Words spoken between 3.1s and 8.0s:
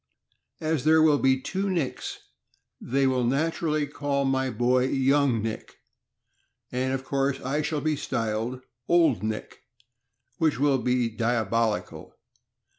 naturally call my boy Young Nick, and of course I shall be